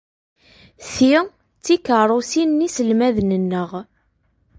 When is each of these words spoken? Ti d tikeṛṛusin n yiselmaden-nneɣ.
Ti 0.93 1.11
d 1.23 1.27
tikeṛṛusin 1.63 2.49
n 2.63 2.65
yiselmaden-nneɣ. 2.65 3.69